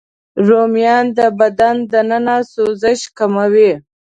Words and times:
رومیان 0.47 1.05
د 1.17 1.19
بدن 1.39 1.75
دننه 1.91 2.37
سوزش 2.53 2.99
کموي 3.17 3.71